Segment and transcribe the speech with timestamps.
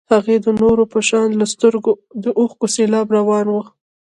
[0.13, 1.91] هغې د نورو په شان له سترګو
[2.23, 3.55] د اوښکو سېلاب روان و.